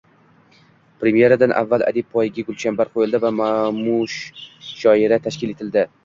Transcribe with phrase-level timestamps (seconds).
[1.01, 3.31] Premyeradan avval adib poyiga gulchambar qoʻyildi va
[3.81, 5.85] mushoira tashkil etildi.